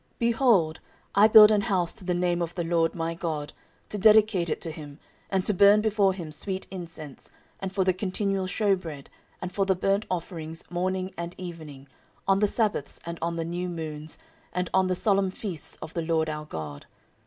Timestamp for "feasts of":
15.29-15.93